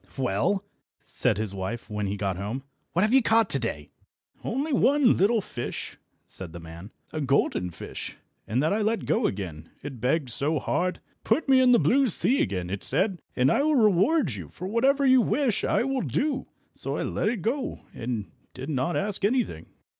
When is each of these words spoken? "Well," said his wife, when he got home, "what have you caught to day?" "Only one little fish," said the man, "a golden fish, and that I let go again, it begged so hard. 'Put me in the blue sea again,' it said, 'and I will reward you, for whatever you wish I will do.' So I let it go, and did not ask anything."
"Well," 0.17 0.63
said 1.03 1.37
his 1.37 1.53
wife, 1.53 1.87
when 1.87 2.07
he 2.07 2.17
got 2.17 2.35
home, 2.35 2.63
"what 2.93 3.03
have 3.03 3.13
you 3.13 3.21
caught 3.21 3.51
to 3.51 3.59
day?" 3.59 3.91
"Only 4.43 4.73
one 4.73 5.15
little 5.15 5.41
fish," 5.41 5.99
said 6.25 6.53
the 6.53 6.59
man, 6.59 6.89
"a 7.13 7.21
golden 7.21 7.69
fish, 7.69 8.17
and 8.47 8.63
that 8.63 8.73
I 8.73 8.81
let 8.81 9.05
go 9.05 9.27
again, 9.27 9.69
it 9.83 10.01
begged 10.01 10.31
so 10.31 10.57
hard. 10.57 11.01
'Put 11.23 11.47
me 11.47 11.61
in 11.61 11.71
the 11.71 11.77
blue 11.77 12.07
sea 12.07 12.41
again,' 12.41 12.71
it 12.71 12.83
said, 12.83 13.21
'and 13.35 13.51
I 13.51 13.61
will 13.61 13.75
reward 13.75 14.31
you, 14.33 14.49
for 14.49 14.67
whatever 14.67 15.05
you 15.05 15.21
wish 15.21 15.63
I 15.63 15.83
will 15.83 16.01
do.' 16.01 16.47
So 16.73 16.97
I 16.97 17.03
let 17.03 17.29
it 17.29 17.43
go, 17.43 17.81
and 17.93 18.25
did 18.55 18.71
not 18.71 18.97
ask 18.97 19.23
anything." 19.23 19.67